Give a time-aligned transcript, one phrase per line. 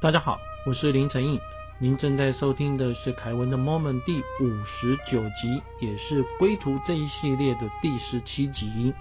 [0.00, 1.40] 大家好，我是林承义，
[1.80, 8.94] 您正在收听的是凯文的 Moment 第五十九集，也是归途这一系列的第十七集。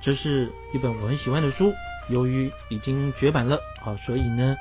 [0.00, 1.70] 这是一本我很喜欢的书，
[2.08, 4.56] 由于已经绝版了，好，所以呢，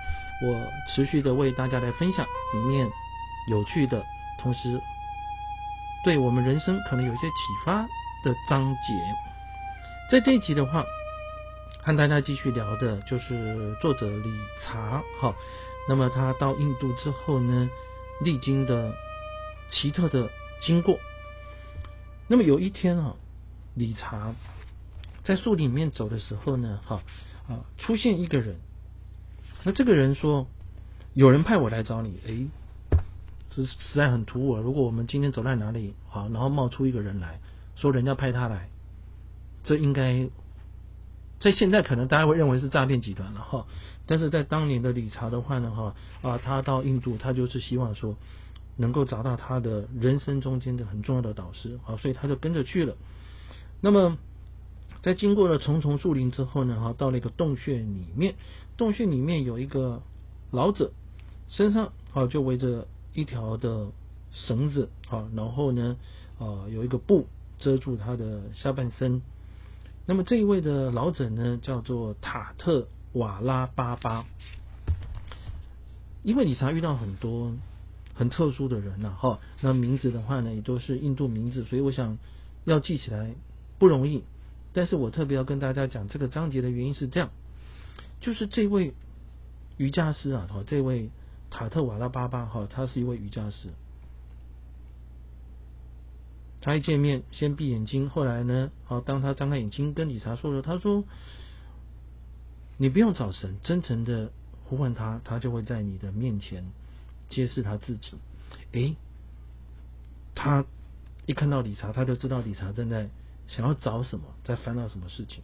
[0.46, 0.62] 我
[0.94, 2.86] 持续的为大家来分享里面
[3.50, 4.04] 有趣的，
[4.38, 4.78] 同时
[6.04, 7.34] 对我们人生可能有一些启
[7.66, 7.82] 发
[8.26, 8.94] 的章节。
[10.12, 10.84] 在这一集的话。
[11.86, 15.36] 和大家继续聊的就是作者理查，哈，
[15.90, 17.70] 那么他到印度之后呢，
[18.22, 18.94] 历经的
[19.70, 20.30] 奇特的
[20.62, 20.98] 经过。
[22.30, 23.16] 那么有一天啊，
[23.76, 24.34] 理查
[25.24, 27.04] 在树林里面走的时候呢，哈
[27.50, 28.56] 啊，出现一个人。
[29.64, 30.48] 那这个人说
[31.14, 32.48] ：“有人派我来找你。”哎，
[33.50, 34.56] 这实在很突兀。
[34.56, 37.42] 如果我们今天走在哪里，好，然后冒出一个人来
[37.76, 38.70] 说人家派他来，
[39.66, 40.30] 这应该。
[41.44, 43.66] 在现在可能大家会认为是诈骗集团了哈，
[44.06, 48.16] 但是在当年的理查的话呢哈啊，他到印度，他就是希望说
[48.78, 52.96] 能够找到他的人生中间的很重要的导师啊，所以他就跟着去了。
[53.82, 54.18] 那么
[55.02, 58.36] 在经过了重重树林之后呢哈，到了一个洞穴里面，
[58.78, 60.02] 洞穴里面有一个
[60.50, 60.94] 老者，
[61.50, 63.88] 身上啊就围着一条的
[64.32, 65.98] 绳子啊，然后呢
[66.40, 67.28] 啊有一个布
[67.60, 69.22] 遮住他的下半身。
[70.06, 74.26] 那么这一位的老者呢，叫做塔特瓦拉巴巴。
[76.24, 77.52] 因为理查遇到很多
[78.14, 82.18] 很特殊的人呐，哈，那名字的话呢，也都是印度名字，所以我想
[82.66, 83.34] 要记起来
[83.80, 84.24] 不容易。
[84.74, 87.30] 但是我特别要跟大家讲这个章节的原因是这样，
[88.22, 88.94] 就是这位
[89.78, 91.10] 瑜伽师啊，哈，这位
[91.50, 93.70] 塔特瓦拉巴巴，哈，他是一位瑜伽师。
[96.66, 101.04] 他一见面，先闭眼睛，后来呢，好，当他张开眼睛跟理查说了，他说
[102.80, 104.32] ：“你不用找神，真诚的
[104.64, 106.64] 呼唤他，他就会在你的面前
[107.28, 108.14] 揭示他自己。”
[108.72, 108.96] 诶，
[110.36, 110.64] 他
[111.26, 113.10] 一看到理查，他就知道理查正在
[113.50, 115.44] 想要找什么，在烦恼什么事情，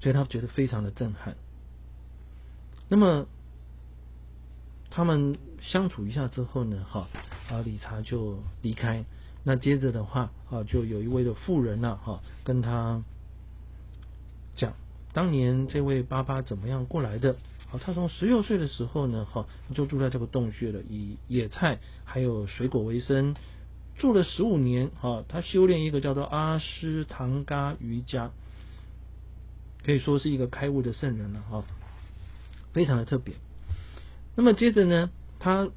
[0.00, 1.34] 所以他觉得非常的震撼。
[2.88, 3.26] 那么
[4.88, 7.08] 他们相处一下之后呢，哈，
[7.50, 9.04] 啊，理查就离开。
[9.46, 13.02] 那接着的话啊，就有一位的妇人呢，哈，跟他
[14.56, 14.72] 讲，
[15.12, 17.36] 当年这位爸爸怎么样过来的？
[17.68, 23.36] 好，他从十六岁的时候呢，哈，就住在这个洞穴了，以野菜还有水果为生，
[23.98, 28.30] 住了十五年，哈，他修炼一个叫做阿斯唐嘎瑜伽，
[29.84, 31.64] 可以说是一个开悟的圣人了，哈，
[32.72, 33.34] 非常的特别。
[34.36, 35.68] 那么接着呢，他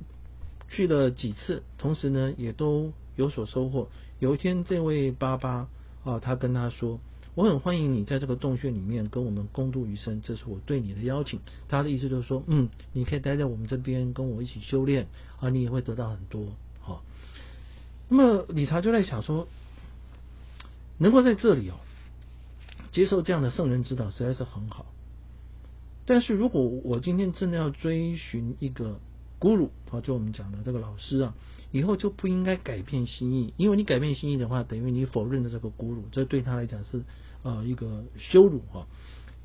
[0.69, 2.93] 去了几次，同时呢，也都。
[3.17, 3.89] 有所收获。
[4.19, 5.67] 有一天，这位爸爸
[6.05, 6.99] 啊，他跟他说
[7.35, 15.07] ：“我很欢迎你在这个洞穴里面跟我们共度余生，这是我对你的邀请。”他的意思就是说：“嗯，你可以待在我们这边，跟我一起修炼
[15.41, 16.47] 啊，你也会得到很多。”
[16.79, 17.03] 好，
[18.07, 19.47] 那么理查就在想说，
[20.97, 21.75] 能够在这里哦，
[22.91, 24.85] 接受这样的圣人指导，实在是很好。
[26.05, 28.99] 但是如果我今天真的要追寻一个，
[29.39, 31.33] 咕噜，好，就我们讲的这个老师啊，
[31.71, 37.03] 以后就不应该改变心意，因为你改变心意的话，等于你否认了这个咕噜，这对他来讲是
[37.43, 38.87] 呃一个羞辱哈。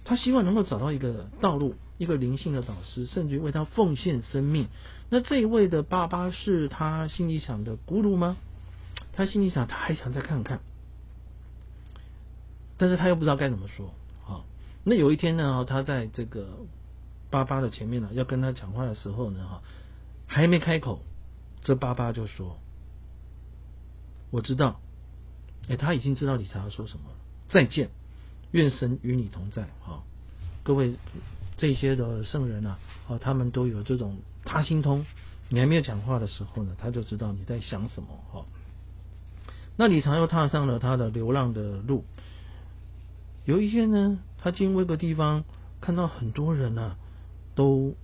[0.04, 4.68] 他希望能够找到一个道路，一个灵性的导师，甚至于为他奉献生命。
[5.10, 8.36] 那这一位的爸爸是他心里想的咕噜吗？
[9.12, 10.60] 他心里想，他还想再看看，
[12.78, 13.92] 但是他又不知道该怎么说
[14.26, 14.42] 啊。
[14.84, 16.48] 那有一天呢，他在这个
[17.30, 19.62] 爸爸的前面呢，要跟他讲话的时候呢，哈。
[20.32, 21.02] 还没开口，
[21.60, 22.56] 这爸爸就说
[24.32, 24.80] ：“我知道，
[25.68, 27.16] 哎，他已经知道理查要说什么了。
[27.50, 27.90] 再见，
[28.50, 30.02] 愿神与你同在。”哈，
[30.62, 30.94] 各位
[31.58, 32.78] 这些的圣人啊，
[33.08, 34.16] 啊，他们都有这种
[34.46, 35.04] 他心通。
[35.50, 38.08] 你还没有讲话的时候呢，他就知道你在想什么。
[38.32, 38.46] 哈，
[39.76, 42.06] 那理查又踏上了他的流浪的路。
[43.44, 45.44] 有一天呢，他经过一个地方，
[45.82, 46.96] 看到很多人啊，
[47.54, 47.94] 都。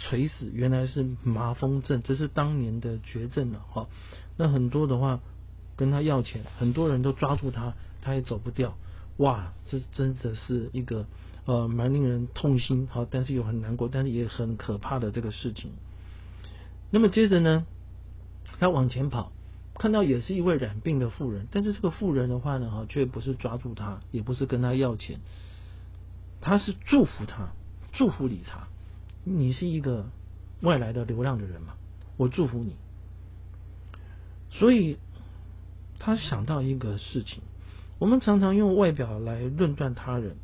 [0.00, 3.86] 垂死，原来是麻风症，这是当年的绝症了哈。
[4.36, 5.20] 那很多的话
[5.76, 8.76] 跟他要钱，很多人都抓住他，他也走不掉。
[9.18, 11.06] 哇，这真的是一个
[11.44, 15.72] 呃蛮令人痛心好，但是又很难过，但是也很可怕的这个事情。
[16.90, 17.66] 那么接着呢，
[18.58, 19.30] 他往前跑，
[19.74, 25.20] 看到也是一位染病的妇人，但是这个妇人的话呢，哈，却不是抓住他，也不是跟他要钱，
[26.40, 27.50] 他是祝福他，
[27.92, 28.66] 祝福理查。
[29.24, 30.06] 你是一个
[30.62, 31.74] 外来的流浪的人嘛？
[32.16, 32.76] 我祝福你。
[34.50, 34.98] 所以
[35.98, 37.42] 他想到一个事情：
[37.98, 40.36] 我们常常用外表来论断他人，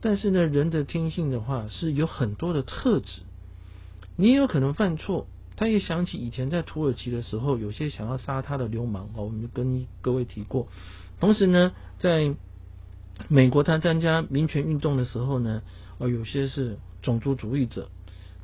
[0.00, 3.22] 但是呢，人的天性的话是有很多的特质，
[4.16, 5.26] 你也有可能犯错。
[5.56, 10.68] 他也想起以前在土耳其的时候，有些想要杀他的流氓哦，我们跟各位提过。
[11.18, 12.34] 同时呢，在
[13.28, 15.60] 美国他参加民权运动的时候呢，
[16.00, 17.90] 哦，有些是种族主义者，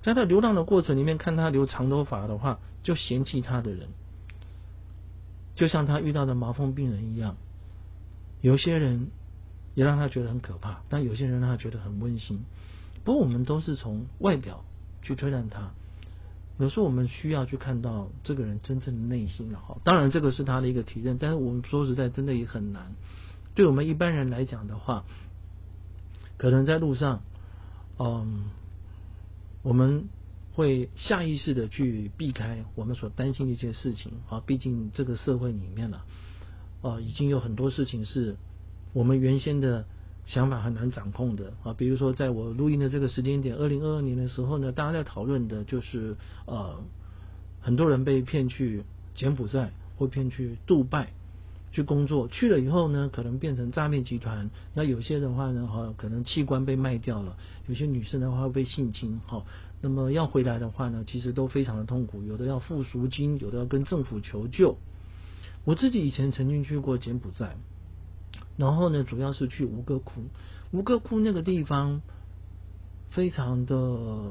[0.02, 3.88] 在他流浪的过程里面，看他留长头发的话，就嫌弃他的人，
[5.54, 7.36] 就像他遇到的麻风病人一样。
[8.42, 9.08] 有些人
[9.74, 12.44] 也让他觉得很可怕，但有些人让他觉得很温馨。
[13.02, 14.62] 不过我们都是从外表
[15.00, 15.70] 去推断他。
[16.58, 22.92] 有时候我们需要去看到这个人真正的内心了哈，当然这个是他的一个体认，但是我们说实在真的也很难。
[23.54, 25.04] 对我们一般人来讲的话，
[26.36, 27.22] 可能在路上，
[27.98, 28.44] 嗯，
[29.62, 30.08] 我们
[30.54, 36.00] 会下意识的去避开我们所担心的一些事情啊，毕竟这个社会里面呢，
[36.82, 38.36] 啊，已经有很多事情是
[38.92, 39.84] 我们原先的。
[40.28, 46.16] 想法很难掌控的啊，比如说在我录音的这个时间点，二零二二年的时候呢，大家在讨论的就是
[46.46, 46.82] 呃，
[47.60, 48.82] 很多人被骗去
[49.14, 51.12] 柬埔寨或骗去杜拜
[51.76, 54.48] 去工作，去了以后呢，可能变成诈骗集团。
[54.72, 57.36] 那有些的话呢，哈，可能器官被卖掉了；
[57.66, 59.44] 有些女生的话被性侵，哈，
[59.82, 64.78] 那么要回来的话呢，其实都非常的痛苦，有的要付赎金，有的要跟政府求救。
[65.66, 67.58] 我自己以前曾经去过柬埔寨。
[68.56, 70.22] 然后呢，主要是去吴哥窟。
[70.70, 72.00] 吴哥窟那个地方
[73.10, 74.30] 非常的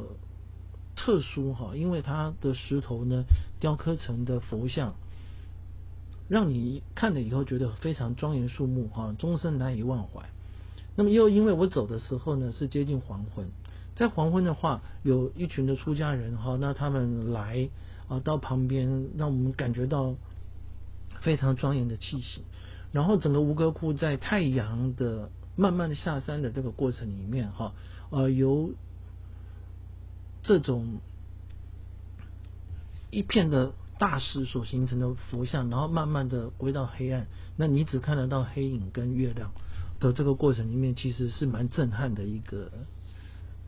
[0.96, 3.26] 特殊哈，因为它的石头呢
[3.60, 4.96] 雕刻成的佛像，
[6.28, 10.22] 让你看了以后觉得非常庄严肃穆哈，终身难以忘怀。
[10.96, 13.48] 那么又因为我走的时候呢是接近黄昏，
[13.96, 17.70] 在黄昏的话，有一群的出家人哈，那他们来
[18.08, 20.16] 啊到旁边，让我们感觉到
[21.22, 22.42] 非常庄严的气息。
[22.92, 27.74] 然后整个吴哥窟在太阳的慢慢的下山的这个过程里面，哈，
[28.10, 28.72] 呃，由
[30.44, 31.00] 这种
[33.12, 37.28] 一片的大石所形成的佛像，然后慢慢的归到黑暗，
[37.58, 39.52] 那你只看得到黑影跟月亮
[40.00, 42.72] 的这个过程里面，其实是蛮震撼的一个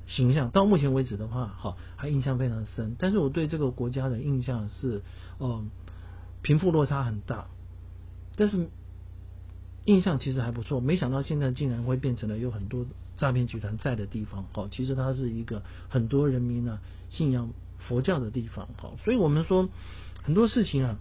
[0.07, 0.49] 形象。
[0.51, 2.95] 到目前为止的话，哈，还印象非常深。
[2.99, 5.01] 但是我对这个国家的印象是，
[5.39, 5.69] 嗯，
[6.41, 7.47] 贫富落差很大，
[8.35, 8.69] 但是。
[9.89, 12.85] 印象其实还不错，没想到现在竟然会变成了有很多
[13.15, 14.43] 诈骗集团在的地方。
[14.51, 16.79] 好，其实它是一个很多人民呢
[17.09, 18.67] 信仰佛教的地方。
[18.75, 19.69] 好，所以我们说
[20.27, 20.99] 很多事情啊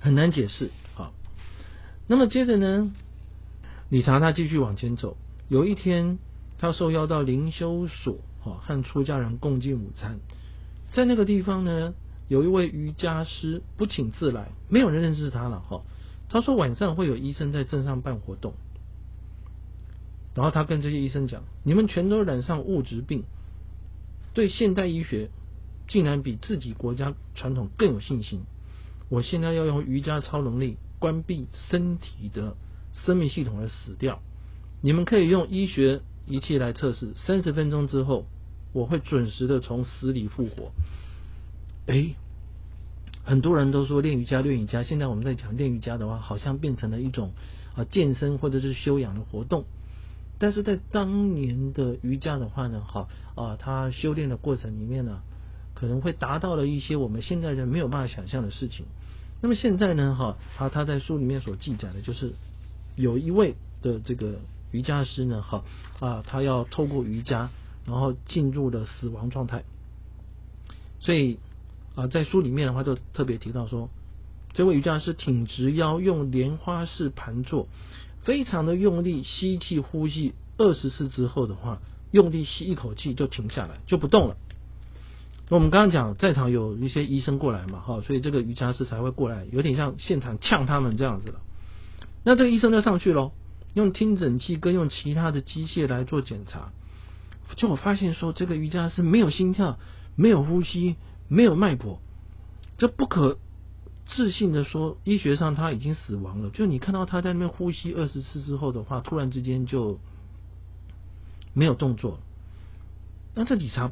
[0.00, 0.70] 很难解释。
[0.92, 1.14] 好，
[2.06, 2.92] 那么接着呢，
[3.88, 5.16] 理查他继续往前走。
[5.48, 6.18] 有一天，
[6.58, 10.18] 他受邀到灵修所，哈，和出家人共进午餐。
[10.92, 11.94] 在那个地方呢，
[12.28, 15.60] 有一位瑜伽师不请自来，没有人认识他了。
[15.60, 15.80] 哈。
[16.28, 18.52] 他说晚上会有医生在镇上办活动，
[20.34, 23.24] 然后他跟这些医生讲：“你们全都染上物质病，
[24.34, 25.30] 对现代医学
[25.88, 28.42] 竟然比自己国家传统更有信心。
[29.08, 32.56] 我现在要用瑜伽超能力关闭身体的
[32.94, 34.20] 生命系统而死掉。
[34.80, 38.26] 你们可以用医学仪器来测试，三十分钟之后
[38.72, 40.72] 我会准时的从死里复活。”
[41.86, 42.14] 哎。
[43.24, 47.32] 很多人都说练瑜伽练瑜伽，现在我们在讲练瑜伽的话，好像变成了一种
[47.74, 49.64] 啊健身或者是修养的活动。
[50.38, 55.22] 但是在当年的瑜伽的话呢，好啊，他修炼的过程里面呢，
[55.76, 58.86] 可能会达到了一些我们现在人没有办法想象的事情。
[59.40, 62.32] 那么现在呢，哈，他他在书里面所记载的就是
[62.96, 64.40] 有一位的这个
[64.72, 65.62] 瑜伽师呢，哈
[66.00, 67.50] 啊，他要透过瑜伽，
[67.86, 69.62] 然后进入了死亡状态，
[70.98, 71.38] 所以。
[71.96, 73.88] 啊，在书里面的话，就特别提到说，
[74.52, 77.68] 这位瑜伽师挺直腰，用莲花式盘坐，
[78.20, 81.80] 非常的用力吸气呼吸二十次之后的话，
[82.10, 84.36] 用力吸一口气就停下来，就不动了。
[85.48, 91.40] 我们刚刚讲，在场有一些医生过来嘛，哈，所以这个瑜伽师才会过来，有点像现场呛他们这样子了。
[92.24, 93.32] 那这个医生就上去喽，
[93.74, 96.72] 用听诊器跟用其他的机械来做检查，
[97.56, 99.78] 就我发现说，这个瑜伽师没有心跳，
[100.16, 100.96] 没有呼吸。
[101.28, 101.98] 没有脉搏，
[102.78, 103.38] 这不可
[104.06, 106.50] 置信的说，医学上他已经死亡了。
[106.50, 109.98] 就你看到他在那边呼吸二十次之后的话，突然之间就
[111.52, 112.20] 没有动作。
[113.34, 113.90] 那这理查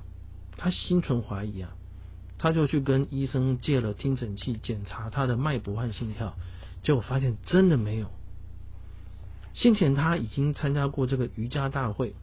[0.56, 1.76] 他心存怀疑啊，
[2.38, 6.34] 他就去跟医生借了听诊器检查他的脉搏和心跳，
[6.82, 8.10] 结果发现真的没有。
[9.52, 12.14] 先前他已经参加过这个瑜伽大会，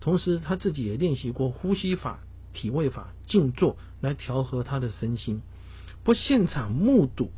[0.00, 2.20] 同时他自己也练习过呼吸法。
[2.54, 5.42] 体位法静坐来调和他的身心，
[6.02, 7.30] 不现场目睹，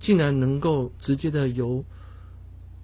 [0.00, 1.84] 竟然能够直接的由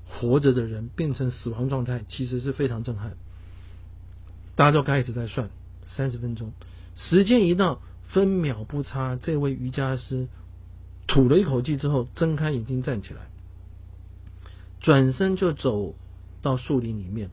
[0.07, 3.17] 活着的人变成死亡状态，其实是非常震撼。
[4.59, 5.51] 大家都开始在算
[5.87, 6.51] 三十分钟，
[6.97, 10.27] 时间一到，分秒不差，这位瑜伽师
[11.07, 13.21] 吐了一口气之后，睁开眼睛站起来，
[14.81, 15.95] 转身就走
[16.43, 17.31] 到树林里面。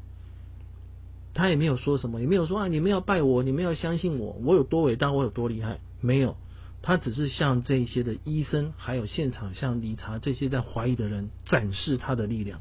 [1.34, 6.38] 他也没有说什么，也没有说啊，你们要拜我，你们要相信我，我有多伟大，我有多厉害，没有。
[6.84, 12.60] 他只是向这些的医生，还有现场向理查这些在怀疑的人展示他的力量。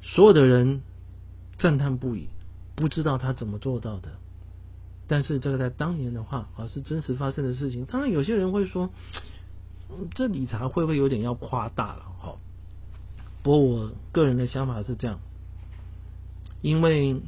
[0.00, 0.80] 所有的人
[1.58, 2.28] 赞叹不已，
[2.78, 4.12] 不知道他怎么做到的。
[5.08, 7.84] 但是这个在当年的话啊，是真实发生的事情。
[7.86, 8.90] 当然，有些人会说，
[10.14, 12.02] 这理查会不会有点要夸大了？
[12.20, 12.36] 哈，
[13.42, 15.18] 不过我个人的想法是这样，
[16.62, 17.20] 因为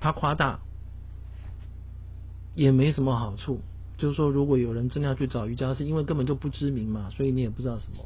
[0.00, 0.60] 他夸大
[2.54, 3.60] 也没什么好处。
[3.96, 8.04] 就是说，如果有人真的要去找瑜伽师，因为根本就不知名嘛，所以你也不知道什么，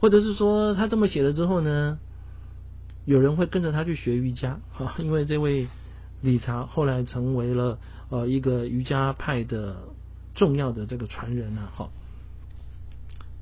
[0.00, 1.98] 或者是说他这么写了之后呢，
[3.04, 5.68] 有人会跟着他去学瑜伽，哈，因为这位
[6.20, 7.78] 理查后来成为了
[8.10, 9.76] 呃一个瑜伽派的
[10.34, 11.90] 重要的这个传人啊，哈。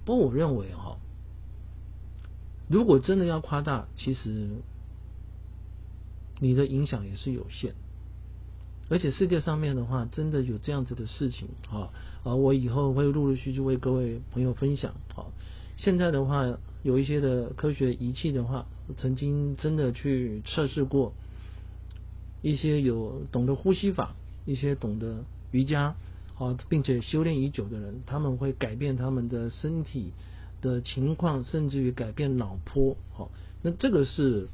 [0.05, 0.97] 不过我认为哈，
[2.69, 4.49] 如果真的要夸大，其实
[6.39, 7.75] 你的影响也是有限。
[8.89, 11.91] 而且世界上面的话，真的有这样子的事情啊！
[12.25, 14.95] 啊，我以后会陆陆续续为各位朋友分享。
[15.15, 15.31] 好，
[15.77, 21.15] 现在的话，有一些的科学仪器的话，曾经真的去测试过
[22.43, 24.15] 一些有懂得呼吸法、
[24.47, 25.95] 一些懂得瑜伽
[26.39, 30.13] 啊，并且修炼已久的人，他们会改变他们的身体
[30.61, 32.97] 的情况，甚至于改变脑波。
[33.13, 33.31] 好，
[33.63, 34.49] 那这个是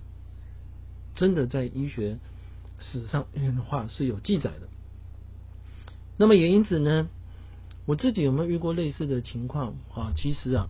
[1.14, 2.18] 真的在医学。
[2.78, 4.68] 史上的话是有记载的，
[6.18, 7.08] 那么也因此呢，
[7.86, 10.12] 我自己有没有遇过类似的情况啊？
[10.14, 10.68] 其实啊，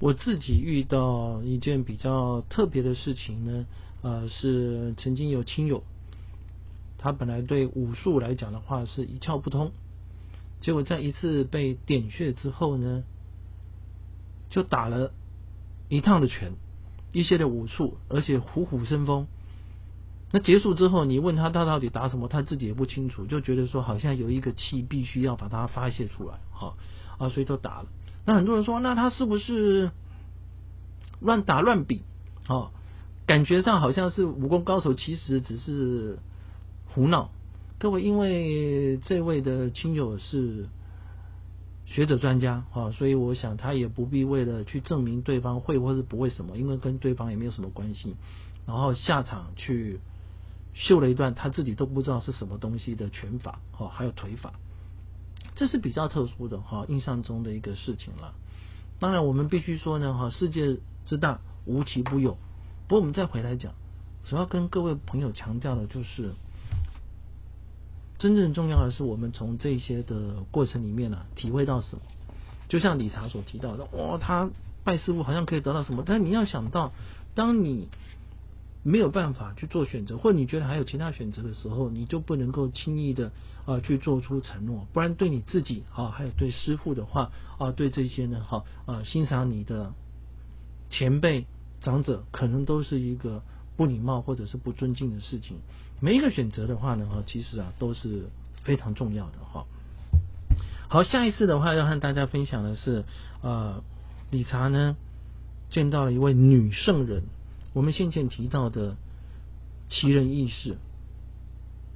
[0.00, 3.66] 我自己遇到一件比较特别的事情呢，
[4.02, 5.82] 呃，是曾经有亲友，
[6.98, 9.72] 他本来对武术来讲的话是一窍不通，
[10.60, 13.02] 结果在一次被点穴之后呢，
[14.50, 15.12] 就打了
[15.88, 16.52] 一趟的拳，
[17.12, 19.26] 一些的武术，而且虎虎生风。
[20.30, 26.76] 那结束之后，你问他他到底打什么，他自己也不清楚，就觉得说好像有一个气必须要把它发泄出来，好
[27.18, 27.88] 啊，所以就打了。
[28.28, 29.90] 那很多人说，那他是不是
[31.18, 32.02] 乱打乱比？
[32.46, 32.72] 哦，
[33.26, 36.18] 感觉上好像是武功高手，其实只是
[36.88, 37.30] 胡闹。
[37.78, 40.68] 各位，因为这位的亲友是
[41.86, 48.14] 学者专家啊，所以我想他也不必为了去证明对方会或是不会什么，因为跟对方也没有什么关系，
[48.66, 50.00] 然后下场去。
[50.74, 54.52] 秀了一段他自己都不知道是什么东西的拳法，哦，还有腿法，
[55.58, 58.32] 这是比较特殊的哈，印象中的一个事情了。
[59.00, 62.38] 当然，我们必须说呢，哈，世界之大，无奇不有。
[62.86, 63.72] 不过，我们再回来讲，
[64.24, 66.30] 主要跟各位朋友强调的就是，
[68.20, 72.02] 真正重要的是我们从这些的过程里面呢，体会到什么。
[72.68, 74.48] 就像理查所提到的，哇，他
[74.84, 76.92] 拜师傅好像可以得到什么，但你要想到，
[77.34, 77.88] 当你。
[78.88, 83.30] 没有办法去做选择，或者你觉得还有其他选择的时候，你就不能够轻易的
[83.66, 89.92] 啊去做出承诺，不然对你自己啊，还有对师傅的话啊，对这些呢，哈啊欣赏你的
[90.88, 91.44] 前辈
[91.82, 93.42] 长者，可能都是一个
[93.76, 95.58] 不礼貌或者是不尊敬的事情。
[96.00, 98.24] 每一个选择的话呢，哈，其实啊都是
[98.62, 99.66] 非常重要的哈。
[100.88, 103.04] 好，下一次的话要和大家分享的是，
[103.42, 103.82] 呃，
[104.30, 104.96] 理查呢
[105.68, 107.24] 见到了一位女圣人。
[107.78, 108.96] 我们先前提到的
[109.88, 110.78] 奇人异事，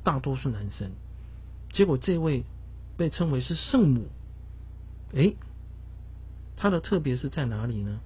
[0.04, 0.92] 大多数男生，
[1.72, 2.44] 结果这位
[2.96, 4.06] 被称为是圣母，
[5.12, 5.34] 哎，
[6.56, 7.98] 他的特别是在哪里呢？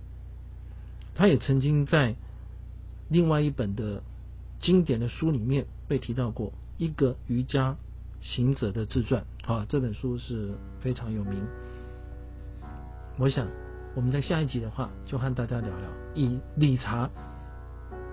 [1.14, 2.14] 他也曾经在
[3.11, 4.02] 另外一本的
[4.59, 7.76] 经典的书里面被提到过，一个瑜伽
[8.23, 11.47] 行者的自传啊，这本书是非常有名。
[13.18, 13.47] 我想
[13.95, 17.11] 我们在下一集的话，就和大家聊聊以理查。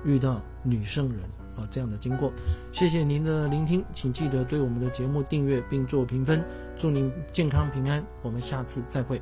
[0.06, 1.20] 遇到女圣人
[1.56, 2.32] 啊，这样的经过，
[2.72, 6.44] 谢谢您的聆听，请记得对我们的节目订阅并做评分，
[6.80, 9.22] 祝您健康平安，我们下次再会。